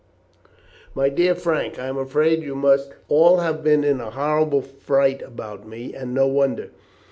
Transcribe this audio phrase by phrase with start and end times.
[0.95, 5.21] "My dear Frank, I am afraid you must all have been in a horrible fright
[5.21, 6.71] about me, and no wonder.